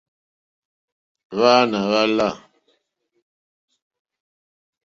Hwáǎnà 1.37 1.79
hwá 1.87 2.01
láǃá. 2.17 2.29